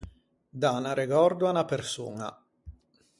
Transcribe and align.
Dâ 0.61 0.69
un 0.79 0.85
arregòrdo 0.91 1.45
à 1.47 1.51
unna 1.51 1.63
persoña. 1.73 2.29